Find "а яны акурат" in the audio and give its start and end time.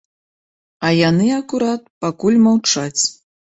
0.89-1.83